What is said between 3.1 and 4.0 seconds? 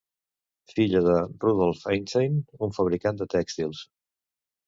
de tèxtils.